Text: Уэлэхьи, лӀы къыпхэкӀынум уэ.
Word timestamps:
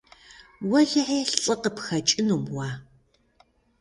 Уэлэхьи, 0.69 1.19
лӀы 1.43 1.55
къыпхэкӀынум 1.61 2.43
уэ. 2.55 2.69